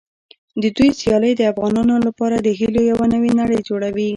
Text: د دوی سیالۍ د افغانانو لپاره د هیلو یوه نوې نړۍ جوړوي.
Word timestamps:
د 0.61 0.63
دوی 0.75 0.89
سیالۍ 0.99 1.33
د 1.37 1.41
افغانانو 1.51 1.95
لپاره 2.07 2.35
د 2.39 2.47
هیلو 2.59 2.81
یوه 2.91 3.05
نوې 3.13 3.31
نړۍ 3.39 3.59
جوړوي. 3.69 4.09